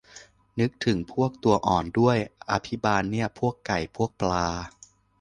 [0.59, 2.17] นึกถึงพวกตัวอ่อนด้วย
[2.51, 4.47] อภิบาลเนี่ย พวกไก่ พวกปลา